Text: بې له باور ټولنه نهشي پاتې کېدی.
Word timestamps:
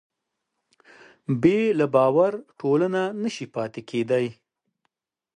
بې 1.41 1.59
له 1.79 1.85
باور 1.95 2.31
ټولنه 2.59 3.01
نهشي 3.21 3.47
پاتې 3.55 3.81
کېدی. 3.89 4.25